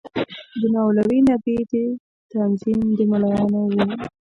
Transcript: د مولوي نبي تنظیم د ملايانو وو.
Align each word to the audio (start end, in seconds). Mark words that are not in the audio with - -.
د 0.59 0.61
مولوي 0.73 1.19
نبي 1.29 1.55
تنظیم 2.31 2.81
د 2.97 2.99
ملايانو 3.11 3.59
وو. 3.71 3.83